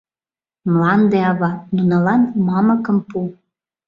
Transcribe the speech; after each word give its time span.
Мланде 0.71 1.19
Ава, 1.31 1.51
нунылан 1.75 2.21
мамыкым 2.47 2.97
пу! 3.09 3.19